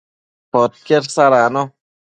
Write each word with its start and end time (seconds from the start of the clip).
podquied 0.51 1.11
sadacno 1.17 1.63